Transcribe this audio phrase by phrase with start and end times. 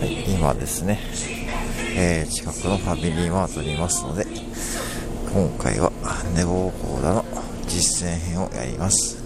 [0.00, 0.98] はい、今ですね、
[1.96, 4.26] えー、近くのファミリーマートにいますので、
[5.32, 5.92] 今回は
[6.34, 7.24] 寝坊講座の
[7.68, 9.18] 実践編をやります。